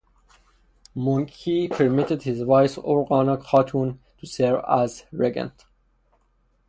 Mongke 0.95 1.69
permitted 1.71 2.23
his 2.23 2.43
wife 2.43 2.75
Orghana 2.77 3.37
Khatun 3.37 3.99
to 4.17 4.25
serve 4.25 4.63
as 4.67 5.05
regent. 5.11 5.65